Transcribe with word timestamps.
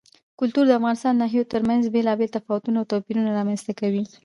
کلتور 0.39 0.65
د 0.67 0.71
افغانستان 0.79 1.13
د 1.15 1.19
ناحیو 1.21 1.49
ترمنځ 1.53 1.81
بېلابېل 1.93 2.29
تفاوتونه 2.37 2.75
او 2.79 2.89
توپیرونه 2.91 3.29
رامنځ 3.39 3.61
ته 3.67 3.73
کوي. 3.79 4.03